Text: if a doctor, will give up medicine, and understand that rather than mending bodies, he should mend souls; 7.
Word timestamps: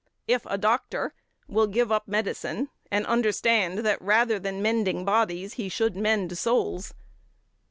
if 0.27 0.47
a 0.47 0.57
doctor, 0.57 1.13
will 1.47 1.67
give 1.67 1.91
up 1.91 2.07
medicine, 2.07 2.69
and 2.89 3.05
understand 3.05 3.85
that 3.85 4.01
rather 4.01 4.39
than 4.39 4.59
mending 4.59 5.05
bodies, 5.05 5.53
he 5.61 5.69
should 5.69 5.95
mend 5.95 6.35
souls; 6.39 6.87
7. 6.87 6.97